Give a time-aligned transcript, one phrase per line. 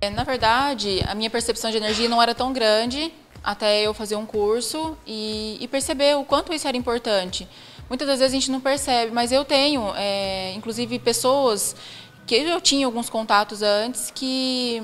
[0.00, 4.16] É, na verdade, a minha percepção de energia não era tão grande até eu fazer
[4.16, 7.48] um curso e, e perceber o quanto isso era importante.
[7.88, 11.76] Muitas das vezes a gente não percebe, mas eu tenho, é, inclusive, pessoas
[12.26, 14.82] que eu tinha alguns contatos antes que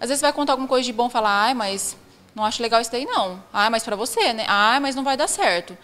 [0.00, 1.96] às vezes vai contar alguma coisa de bom, falar, ai, mas
[2.34, 3.42] não acho legal isso daí não.
[3.52, 4.44] Ah, mas para você, né?
[4.48, 5.78] Ah, mas não vai dar certo.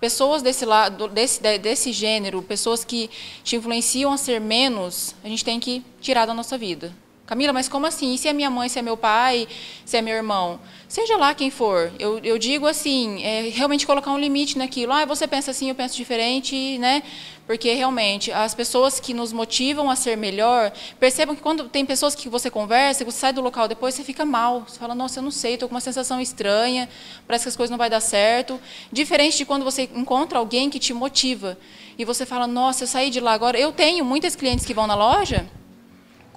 [0.00, 3.10] Pessoas desse lado, desse, desse gênero, pessoas que
[3.44, 6.92] te influenciam a ser menos, a gente tem que tirar da nossa vida.
[7.28, 8.14] Camila, mas como assim?
[8.14, 9.46] E se é minha mãe, se é meu pai,
[9.84, 10.58] se é meu irmão?
[10.88, 11.92] Seja lá quem for.
[11.98, 14.94] Eu, eu digo assim, é realmente colocar um limite naquilo.
[14.94, 17.02] Ah, você pensa assim, eu penso diferente, né?
[17.46, 22.14] Porque realmente as pessoas que nos motivam a ser melhor, percebam que quando tem pessoas
[22.14, 24.64] que você conversa, você sai do local depois, você fica mal.
[24.66, 26.88] Você fala, nossa, eu não sei, estou com uma sensação estranha,
[27.26, 28.58] parece que as coisas não vai dar certo.
[28.90, 31.58] Diferente de quando você encontra alguém que te motiva.
[31.98, 33.58] E você fala, nossa, eu saí de lá agora.
[33.58, 35.46] Eu tenho muitas clientes que vão na loja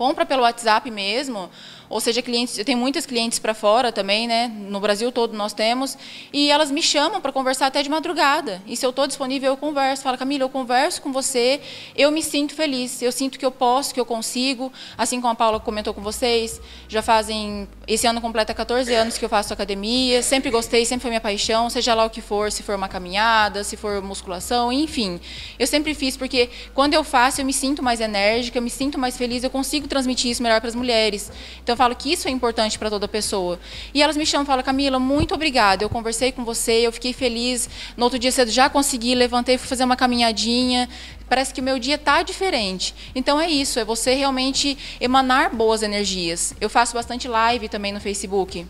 [0.01, 1.51] compra pelo WhatsApp mesmo,
[1.91, 4.47] ou seja, clientes, eu tenho muitas clientes para fora também, né?
[4.47, 5.97] No Brasil todo nós temos,
[6.31, 8.61] e elas me chamam para conversar até de madrugada.
[8.65, 10.01] E se eu estou disponível, eu converso.
[10.01, 11.59] Fala, Camila, eu converso com você,
[11.95, 14.71] eu me sinto feliz, eu sinto que eu posso, que eu consigo.
[14.97, 19.25] Assim como a Paula comentou com vocês, já fazem esse ano completa 14 anos que
[19.25, 20.23] eu faço academia.
[20.23, 23.65] Sempre gostei, sempre foi minha paixão, seja lá o que for, se for uma caminhada,
[23.65, 25.19] se for musculação, enfim.
[25.59, 28.97] Eu sempre fiz porque quando eu faço, eu me sinto mais enérgica, eu me sinto
[28.97, 31.29] mais feliz, eu consigo transmitir isso melhor para as mulheres.
[31.61, 33.59] Então falo que isso é importante para toda pessoa.
[33.91, 35.83] E elas me chamam e falam, Camila, muito obrigada.
[35.83, 37.67] Eu conversei com você, eu fiquei feliz.
[37.97, 40.87] No outro dia cedo já consegui, levantei, fui fazer uma caminhadinha.
[41.27, 42.93] Parece que o meu dia está diferente.
[43.15, 46.53] Então é isso, é você realmente emanar boas energias.
[46.61, 48.63] Eu faço bastante live também no Facebook,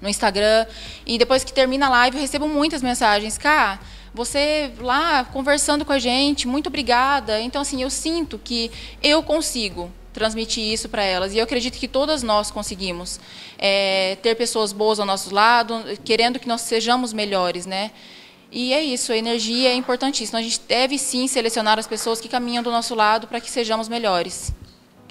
[0.00, 0.64] no Instagram.
[1.04, 3.36] E depois que termina a live, eu recebo muitas mensagens.
[3.36, 3.80] Cá,
[4.14, 7.40] você lá conversando com a gente, muito obrigada.
[7.40, 8.70] Então, assim, eu sinto que
[9.02, 11.34] eu consigo transmitir isso para elas.
[11.34, 13.18] E eu acredito que todas nós conseguimos
[13.58, 17.90] é, ter pessoas boas ao nosso lado, querendo que nós sejamos melhores, né?
[18.50, 20.38] E é isso, a energia é importantíssima.
[20.38, 23.88] A gente deve sim selecionar as pessoas que caminham do nosso lado para que sejamos
[23.88, 24.52] melhores.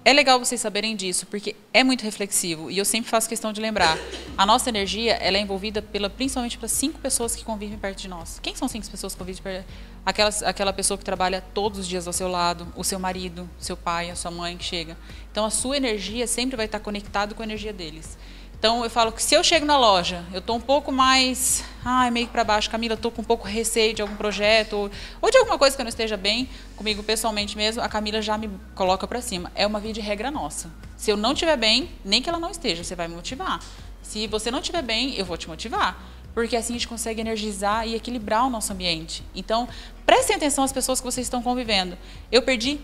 [0.03, 3.61] É legal vocês saberem disso, porque é muito reflexivo e eu sempre faço questão de
[3.61, 3.99] lembrar.
[4.35, 8.07] A nossa energia ela é envolvida pela, principalmente pelas cinco pessoas que convivem perto de
[8.07, 8.39] nós.
[8.41, 9.67] Quem são cinco pessoas que convivem perto?
[10.03, 13.77] Aquela, aquela pessoa que trabalha todos os dias ao seu lado, o seu marido, seu
[13.77, 14.97] pai, a sua mãe que chega.
[15.31, 18.17] Então a sua energia sempre vai estar conectada com a energia deles.
[18.61, 22.11] Então eu falo que se eu chego na loja, eu estou um pouco mais, ai,
[22.11, 25.37] meio para baixo, Camila, estou com um pouco receio de algum projeto ou, ou, de
[25.39, 29.07] alguma coisa que eu não esteja bem comigo pessoalmente mesmo, a Camila já me coloca
[29.07, 29.51] para cima.
[29.55, 30.71] É uma via de regra nossa.
[30.95, 33.59] Se eu não estiver bem, nem que ela não esteja, você vai me motivar.
[34.03, 35.99] Se você não estiver bem, eu vou te motivar.
[36.31, 39.23] Porque assim a gente consegue energizar e equilibrar o nosso ambiente.
[39.33, 39.67] Então,
[40.05, 41.97] prestem atenção às pessoas que vocês estão convivendo.
[42.31, 42.79] Eu perdi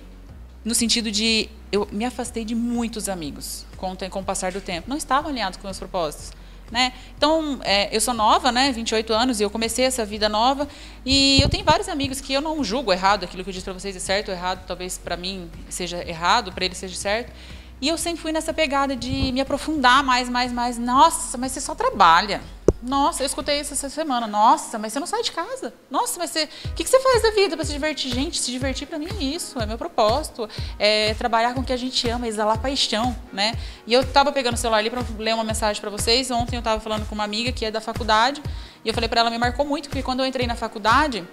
[0.67, 4.89] no sentido de eu me afastei de muitos amigos com, com o passar do tempo.
[4.89, 6.33] Não estavam alinhados com meus propósitos.
[6.69, 6.91] Né?
[7.17, 10.67] Então, é, eu sou nova, né, 28 anos, e eu comecei essa vida nova,
[11.06, 13.73] e eu tenho vários amigos que eu não julgo errado, aquilo que eu disse para
[13.73, 17.31] vocês é certo ou errado, talvez para mim seja errado, para eles seja certo.
[17.79, 20.77] E eu sempre fui nessa pegada de me aprofundar mais, mais, mais.
[20.77, 22.41] Nossa, mas você só trabalha.
[22.81, 24.27] Nossa, eu escutei isso essa semana.
[24.27, 25.73] Nossa, mas você não sai de casa.
[25.89, 26.47] Nossa, mas você.
[26.65, 28.13] O que, que você faz da vida para se divertir?
[28.13, 30.47] Gente, se divertir para mim é isso, é meu propósito.
[30.77, 33.55] É trabalhar com o que a gente ama, exalar paixão, né?
[33.88, 36.29] E eu tava pegando o celular ali para ler uma mensagem para vocês.
[36.29, 38.41] Ontem eu tava falando com uma amiga que é da faculdade.
[38.85, 41.27] E eu falei para ela, me marcou muito, porque quando eu entrei na faculdade.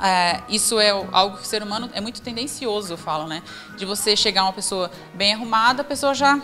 [0.00, 3.42] É, isso é algo que o ser humano é muito tendencioso, eu falo, né?
[3.76, 6.40] De você chegar uma pessoa bem arrumada, a pessoa já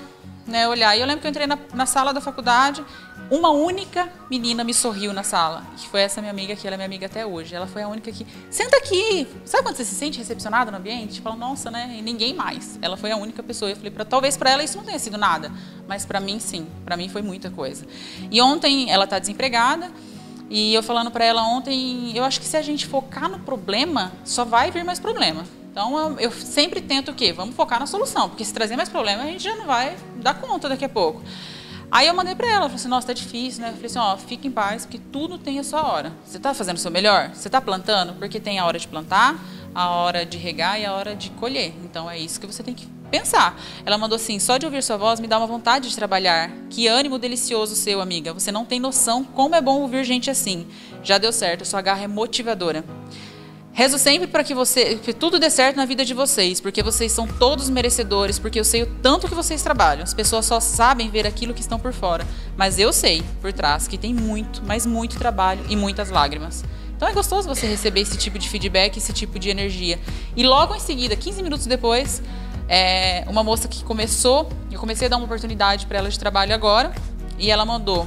[0.47, 0.97] né, olhar.
[0.97, 2.85] E eu lembro que eu entrei na, na sala da faculdade,
[3.31, 6.77] uma única menina me sorriu na sala, que foi essa minha amiga, que ela é
[6.77, 7.55] minha amiga até hoje.
[7.55, 9.27] Ela foi a única que, senta aqui.
[9.45, 11.21] Sabe quando você se sente recepcionado no ambiente?
[11.21, 11.97] Fala, nossa, né?
[11.99, 12.79] E ninguém mais.
[12.83, 13.71] Ela foi a única pessoa.
[13.71, 15.51] Eu falei, pra, talvez para ela isso não tenha sido nada,
[15.89, 16.67] mas para mim sim.
[16.85, 17.87] Para mim foi muita coisa.
[18.31, 19.91] E ontem ela está desempregada.
[20.51, 24.13] E eu falando para ela ontem, eu acho que se a gente focar no problema,
[24.25, 25.45] só vai vir mais problema.
[25.75, 27.33] Então eu, sempre tento o quê?
[27.33, 30.35] Vamos focar na solução, porque se trazer mais problema, a gente já não vai dar
[30.35, 31.21] conta daqui a pouco.
[31.91, 33.71] Aí eu mandei para ela, falei assim, nossa, tá difícil, né?
[33.71, 36.13] Eu falei assim, ó, fique em paz, porque tudo tem a sua hora.
[36.25, 37.31] Você está fazendo o seu melhor?
[37.35, 38.13] Você está plantando?
[38.15, 39.37] Porque tem a hora de plantar,
[39.75, 41.75] a hora de regar e a hora de colher.
[41.83, 43.61] Então é isso que você tem que pensar.
[43.85, 46.53] Ela mandou assim: só de ouvir sua voz me dá uma vontade de trabalhar.
[46.71, 48.33] Que ânimo delicioso seu, amiga.
[48.33, 50.69] Você não tem noção como é bom ouvir gente assim.
[51.03, 52.85] Já deu certo, sua garra é motivadora.
[53.77, 57.11] Rezo sempre para que você, que tudo dê certo na vida de vocês, porque vocês
[57.11, 60.05] são todos merecedores, porque eu sei o tanto que vocês trabalham.
[60.05, 62.25] As pessoas só sabem ver aquilo que estão por fora,
[62.57, 66.65] mas eu sei por trás que tem muito, mas muito trabalho e muitas lágrimas.
[66.97, 69.99] Então é gostoso você receber esse tipo de feedback, esse tipo de energia.
[70.37, 72.23] E logo em seguida, 15 minutos depois,
[72.69, 76.55] É uma moça que começou, eu comecei a dar uma oportunidade para ela de trabalho
[76.55, 76.95] agora,
[77.39, 78.07] e ela mandou: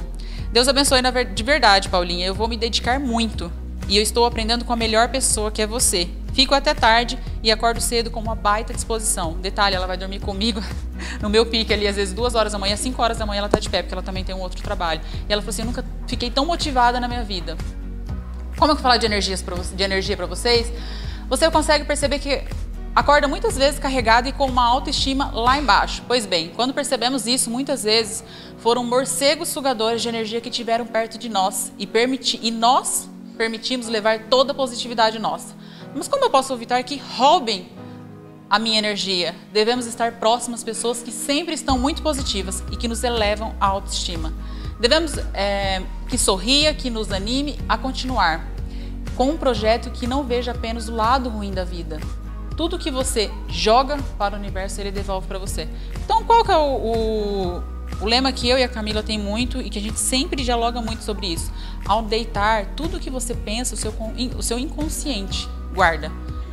[0.52, 1.00] Deus abençoe
[1.34, 2.26] de verdade, Paulinha.
[2.26, 3.52] Eu vou me dedicar muito.
[3.88, 6.08] E eu estou aprendendo com a melhor pessoa que é você.
[6.34, 9.32] Fico até tarde e acordo cedo com uma baita disposição.
[9.40, 10.62] Detalhe, ela vai dormir comigo
[11.22, 13.46] no meu pique ali, às vezes duas horas da manhã, cinco horas da manhã ela
[13.46, 15.00] está de pé, porque ela também tem um outro trabalho.
[15.28, 17.56] E ela falou assim: Eu nunca fiquei tão motivada na minha vida.
[18.58, 20.70] Como eu vou falar de, energias pra, de energia para vocês?
[21.28, 22.42] Você consegue perceber que
[22.94, 26.02] acorda muitas vezes carregado e com uma autoestima lá embaixo.
[26.06, 28.24] Pois bem, quando percebemos isso, muitas vezes
[28.58, 33.08] foram morcegos sugadores de energia que tiveram perto de nós e, permiti e nós
[33.38, 35.54] permitimos levar toda a positividade nossa.
[35.94, 37.70] Mas como eu posso evitar que roubem
[38.50, 39.34] a minha energia?
[39.52, 43.66] Devemos estar próximos às pessoas que sempre estão muito positivas e que nos elevam a
[43.66, 44.34] autoestima.
[44.78, 48.46] Devemos é, que sorria, que nos anime a continuar
[49.16, 51.98] com um projeto que não veja apenas o lado ruim da vida,
[52.56, 55.68] tudo que você joga para o universo, ele devolve para você.
[56.04, 57.62] Então, qual que é o, o,
[58.00, 60.80] o, lema que eu e a Camila tem muito e que a gente sempre dialoga
[60.80, 61.50] muito sobre isso?
[61.86, 63.94] Ao deitar, tudo que você pensa, o seu,
[64.36, 66.10] o seu inconsciente guarda.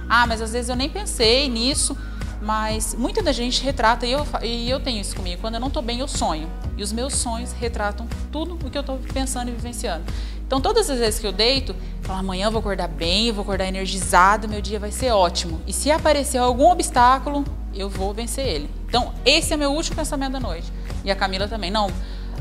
[0.09, 1.97] Ah, mas às vezes eu nem pensei nisso,
[2.41, 5.67] mas muita da gente retrata, e eu, e eu tenho isso comigo, quando eu não
[5.67, 6.49] estou bem, eu sonho.
[6.77, 10.03] E os meus sonhos retratam tudo o que eu estou pensando e vivenciando.
[10.45, 13.33] Então, todas as vezes que eu deito, eu falo, amanhã eu vou acordar bem, eu
[13.33, 15.59] vou acordar energizado, meu dia vai ser ótimo.
[15.65, 17.43] E se aparecer algum obstáculo,
[17.73, 18.69] eu vou vencer ele.
[18.95, 20.71] Então, esse é meu último pensamento da noite.
[21.03, 21.69] E a Camila também.
[21.69, 21.91] Não,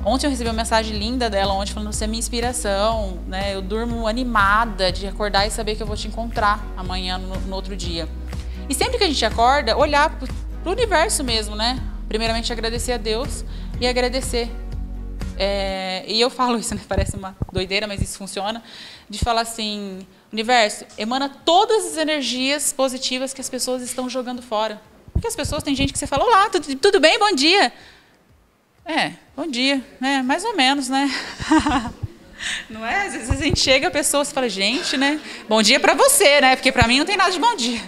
[0.04, 3.52] ontem eu recebi uma mensagem linda dela, ontem, falando, você é minha inspiração, né?
[3.52, 7.56] Eu durmo animada de acordar e saber que eu vou te encontrar amanhã, no, no
[7.56, 8.08] outro dia.
[8.68, 10.28] E sempre que a gente acorda, olhar para
[10.64, 11.76] o universo mesmo, né?
[12.06, 13.44] Primeiramente agradecer a Deus
[13.80, 14.48] e agradecer
[15.36, 16.82] é, e eu falo isso, né?
[16.88, 18.62] Parece uma doideira, mas isso funciona.
[19.10, 24.80] De falar assim, universo, emana todas as energias positivas que as pessoas estão jogando fora.
[25.14, 27.72] Porque as pessoas, tem gente que você fala, olá, tudo, tudo bem, bom dia.
[28.84, 30.20] É, bom dia, né?
[30.20, 31.10] Mais ou menos, né?
[32.68, 33.06] Não é?
[33.06, 35.18] Às vezes a gente chega, a pessoa e fala, gente, né?
[35.48, 36.56] Bom dia para você, né?
[36.56, 37.80] Porque para mim não tem nada de bom dia.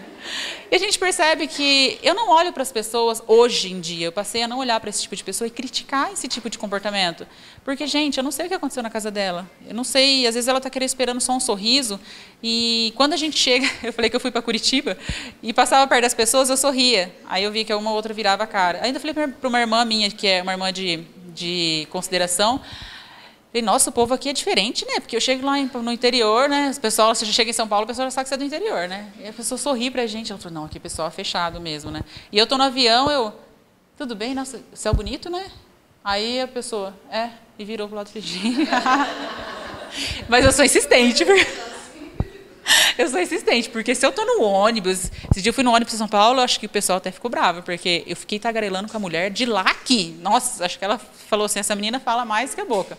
[0.70, 4.12] E a gente percebe que eu não olho para as pessoas hoje em dia, eu
[4.12, 7.26] passei a não olhar para esse tipo de pessoa e criticar esse tipo de comportamento.
[7.64, 9.48] Porque, gente, eu não sei o que aconteceu na casa dela.
[9.66, 12.00] Eu não sei, às vezes ela está querendo esperando só um sorriso.
[12.42, 14.98] E quando a gente chega, eu falei que eu fui para Curitiba
[15.42, 17.14] e passava perto das pessoas, eu sorria.
[17.28, 18.80] Aí eu vi que uma outra virava a cara.
[18.82, 22.60] Ainda falei para uma irmã minha, que é uma irmã de, de consideração,
[23.56, 25.00] Falei, nossa, o povo aqui é diferente, né?
[25.00, 26.68] Porque eu chego lá no interior, né?
[26.68, 28.44] As pessoas, você chega em São Paulo, a pessoa já sabe que você é do
[28.44, 29.10] interior, né?
[29.18, 30.30] E a pessoa sorri pra gente.
[30.30, 32.02] Ela falou, não, aqui o pessoal é fechado mesmo, né?
[32.30, 33.32] E eu tô no avião, eu,
[33.96, 35.50] tudo bem, nossa, céu bonito, né?
[36.04, 38.20] Aí a pessoa, é, e virou pro lado e
[40.28, 41.46] Mas eu sou insistente, porque...
[42.98, 45.94] eu sou insistente, porque se eu tô no ônibus, esse dia eu fui no ônibus
[45.94, 48.96] em São Paulo, acho que o pessoal até ficou bravo, porque eu fiquei tagarelando com
[48.96, 50.16] a mulher de lá aqui.
[50.20, 52.98] Nossa, acho que ela falou assim, essa menina fala mais que a boca.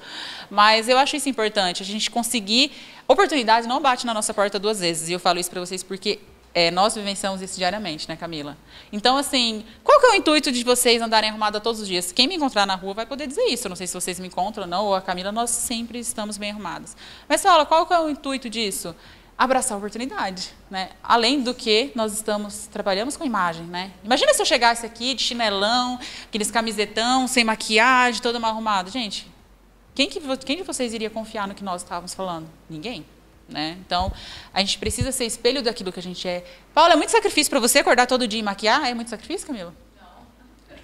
[0.50, 2.72] Mas eu acho isso importante, a gente conseguir...
[3.10, 6.20] Oportunidade não bate na nossa porta duas vezes, e eu falo isso para vocês porque
[6.54, 8.58] é, nós vivenciamos isso diariamente, né, Camila?
[8.92, 12.12] Então, assim, qual que é o intuito de vocês andarem arrumada todos os dias?
[12.12, 13.68] Quem me encontrar na rua vai poder dizer isso.
[13.68, 16.36] Eu não sei se vocês me encontram ou não, ou a Camila, nós sempre estamos
[16.36, 16.98] bem arrumadas.
[17.30, 18.96] Mas fala, qual que é o intuito disso?
[19.38, 20.90] Abraçar a oportunidade, né?
[21.04, 23.92] Além do que nós estamos trabalhamos com imagem, né?
[24.04, 29.30] Imagina se eu chegasse aqui de chinelão, aqueles camisetão, sem maquiagem, toda mal arrumada, gente.
[29.94, 32.50] Quem que quem de vocês iria confiar no que nós estávamos falando?
[32.70, 33.06] Ninguém.
[33.48, 33.78] Né?
[33.86, 34.12] Então,
[34.54, 36.44] a gente precisa ser espelho daquilo que a gente é.
[36.74, 38.86] Paulo, é muito sacrifício para você acordar todo dia e maquiar?
[38.86, 39.74] É muito sacrifício, Camila?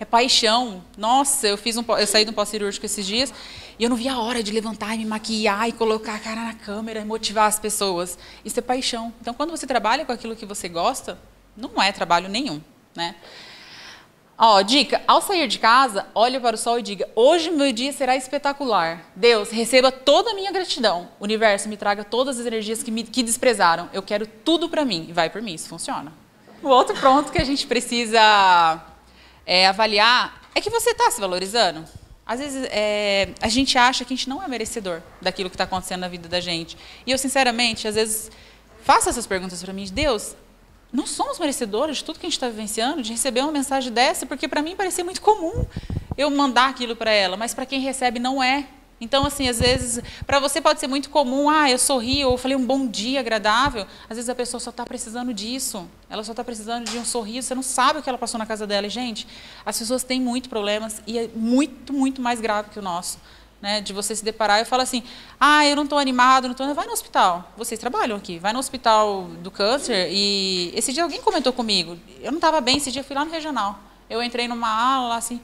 [0.03, 0.83] É paixão.
[0.97, 3.33] Nossa, eu fiz um, eu saí de um pós-cirúrgico esses dias
[3.79, 6.43] e eu não vi a hora de levantar e me maquiar e colocar a cara
[6.43, 8.17] na câmera e motivar as pessoas.
[8.43, 9.13] Isso é paixão.
[9.21, 11.17] Então, quando você trabalha com aquilo que você gosta,
[11.55, 12.61] não é trabalho nenhum,
[12.93, 13.15] né?
[14.37, 17.93] Ó, dica, ao sair de casa, olhe para o sol e diga: "Hoje meu dia
[17.93, 19.09] será espetacular.
[19.15, 21.07] Deus, receba toda a minha gratidão.
[21.17, 23.89] Universo me traga todas as energias que me que desprezaram.
[23.93, 26.11] Eu quero tudo para mim." E vai por mim, isso funciona.
[26.61, 28.92] O outro ponto que a gente precisa
[29.45, 31.85] é, avaliar é que você está se valorizando.
[32.25, 35.65] Às vezes é, a gente acha que a gente não é merecedor daquilo que está
[35.65, 36.77] acontecendo na vida da gente.
[37.05, 38.31] E eu, sinceramente, às vezes
[38.83, 39.85] faço essas perguntas para mim.
[39.91, 40.35] Deus,
[40.91, 44.25] não somos merecedores de tudo que a gente está vivenciando, de receber uma mensagem dessa,
[44.25, 45.65] porque para mim parecia muito comum
[46.17, 48.67] eu mandar aquilo para ela, mas para quem recebe não é.
[49.03, 52.55] Então, assim, às vezes, para você pode ser muito comum, ah, eu sorri, ou falei
[52.55, 53.85] um bom dia agradável.
[54.09, 55.87] Às vezes a pessoa só está precisando disso.
[56.09, 57.47] Ela só está precisando de um sorriso.
[57.47, 58.87] Você não sabe o que ela passou na casa dela.
[58.87, 59.27] E, gente,
[59.65, 63.19] as pessoas têm muitos problemas e é muito, muito mais grave que o nosso.
[63.63, 65.01] né, de você se deparar e falar assim,
[65.39, 66.75] ah, eu não estou animado, não estou...
[66.75, 71.21] Vai no hospital, vocês trabalham aqui, vai no hospital do câncer e esse dia alguém
[71.21, 73.79] comentou comigo, eu não estava bem, esse dia eu fui lá no regional,
[74.09, 75.39] eu entrei numa ala assim,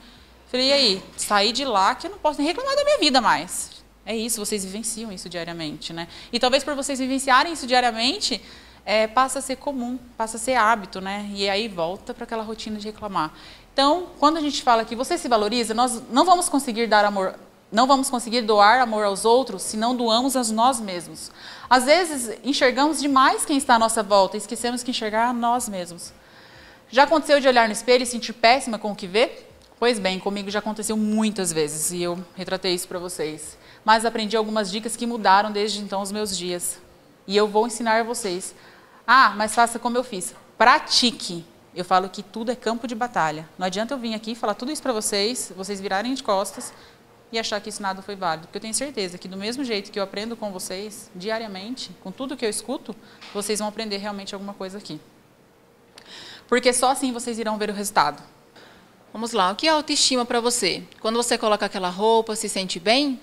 [0.49, 3.21] falei, e aí, saí de lá que eu não posso nem reclamar da minha vida
[3.21, 3.79] mais.
[4.05, 6.07] É isso, vocês vivenciam isso diariamente, né?
[6.33, 8.41] E talvez por vocês vivenciarem isso diariamente,
[8.85, 11.29] é, passa a ser comum, passa a ser hábito, né?
[11.33, 13.31] E aí volta para aquela rotina de reclamar.
[13.71, 17.35] Então, quando a gente fala que você se valoriza, nós não vamos conseguir dar amor
[17.71, 21.31] não vamos conseguir doar amor aos outros se não doamos a nós mesmos.
[21.69, 25.69] Às vezes, enxergamos demais quem está à nossa volta e esquecemos que enxergar a nós
[25.69, 26.11] mesmos.
[26.89, 29.48] Já aconteceu de olhar no espelho e sentir péssima com o que vê?
[29.79, 33.57] Pois bem, comigo já aconteceu muitas vezes e eu retratei isso para vocês.
[33.85, 36.77] Mas aprendi algumas dicas que mudaram desde então os meus dias.
[37.25, 38.53] E eu vou ensinar a vocês.
[39.07, 40.35] Ah, mas faça como eu fiz.
[40.57, 41.45] Pratique.
[41.73, 43.47] Eu falo que tudo é campo de batalha.
[43.57, 46.73] Não adianta eu vir aqui falar tudo isso para vocês, vocês virarem de costas
[47.31, 48.47] e achar que isso nada foi válido.
[48.47, 52.11] Porque eu tenho certeza que do mesmo jeito que eu aprendo com vocês, diariamente, com
[52.11, 52.93] tudo que eu escuto,
[53.33, 54.99] vocês vão aprender realmente alguma coisa aqui.
[56.49, 58.21] Porque só assim vocês irão ver o resultado.
[59.11, 60.83] Vamos lá, o que é autoestima para você?
[61.01, 63.19] Quando você coloca aquela roupa, se sente bem?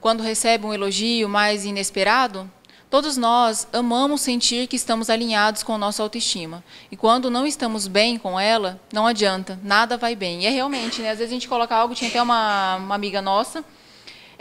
[0.00, 2.50] Quando recebe um elogio mais inesperado?
[2.90, 6.64] Todos nós amamos sentir que estamos alinhados com nossa autoestima.
[6.90, 10.42] E quando não estamos bem com ela, não adianta, nada vai bem.
[10.42, 11.10] E é realmente, né?
[11.10, 13.64] Às vezes a gente coloca algo, tinha até uma, uma amiga nossa,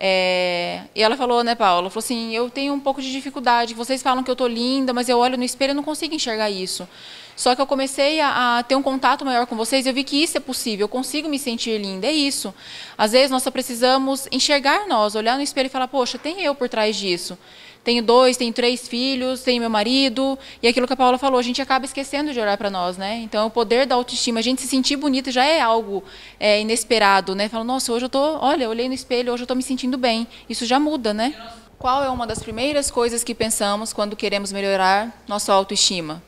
[0.02, 1.90] é, e ela falou, né, Paula?
[1.90, 3.74] Falou assim: eu tenho um pouco de dificuldade.
[3.74, 6.50] Vocês falam que eu tô linda, mas eu olho no espelho e não consigo enxergar
[6.50, 6.88] isso.
[7.36, 10.22] Só que eu comecei a, a, ter um contato maior com vocês, eu vi que
[10.22, 12.08] isso é possível, eu consigo me sentir linda.
[12.08, 12.54] É isso.
[12.98, 16.56] Às vezes nós só precisamos enxergar nós, olhar no espelho e falar: poxa, tem eu
[16.56, 17.38] por trás disso
[17.84, 21.44] tenho dois, tenho três filhos, tenho meu marido, e aquilo que a Paula falou, a
[21.44, 23.18] gente acaba esquecendo de olhar para nós, né?
[23.24, 26.04] Então, o poder da autoestima, a gente se sentir bonita já é algo
[26.40, 27.48] é, inesperado, né?
[27.50, 29.98] Fala, nossa, hoje eu tô, olha, eu olhei no espelho, hoje eu estou me sentindo
[29.98, 30.28] bem.
[30.50, 31.34] Isso já muda, né?
[31.78, 36.22] Qual é uma das primeiras coisas que pensamos quando queremos melhorar nossa autoestima?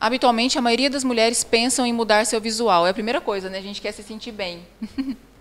[0.00, 2.86] Habitualmente, a maioria das mulheres pensam em mudar seu visual.
[2.86, 3.58] É a primeira coisa, né?
[3.58, 4.62] A gente quer se sentir bem.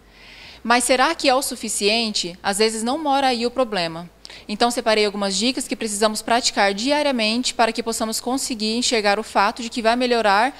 [0.68, 2.36] Mas será que é o suficiente?
[2.42, 4.10] Às vezes não mora aí o problema.
[4.48, 9.62] Então, separei algumas dicas que precisamos praticar diariamente para que possamos conseguir enxergar o fato
[9.62, 10.60] de que vai melhorar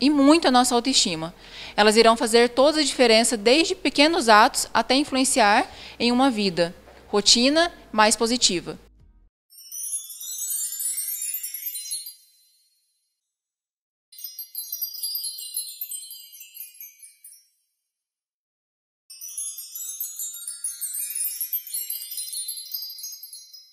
[0.00, 1.32] e muito a nossa autoestima.
[1.76, 5.70] Elas irão fazer toda a diferença, desde pequenos atos até influenciar
[6.00, 6.74] em uma vida,
[7.06, 8.76] rotina mais positiva.